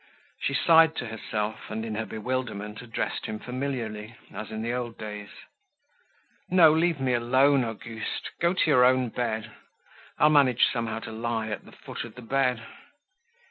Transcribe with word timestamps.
She 0.39 0.55
sighed 0.55 0.95
to 0.95 1.05
herself, 1.05 1.69
and, 1.69 1.85
in 1.85 1.93
her 1.93 2.07
bewilderment, 2.07 2.81
addressed 2.81 3.27
him 3.27 3.37
familiarly, 3.37 4.15
as 4.33 4.49
in 4.49 4.63
the 4.63 4.73
old 4.73 4.97
days. 4.97 5.29
"No, 6.49 6.73
leave 6.73 6.99
me 6.99 7.13
alone, 7.13 7.63
Auguste. 7.63 8.31
Go 8.39 8.55
to 8.55 8.67
your 8.67 8.83
own 8.83 9.09
bed. 9.09 9.51
I'll 10.17 10.31
manage 10.31 10.65
somehow 10.65 10.97
to 11.01 11.11
lie 11.11 11.49
at 11.49 11.65
the 11.65 11.71
foot 11.71 12.03
of 12.03 12.15
the 12.15 12.23
bed." 12.23 12.65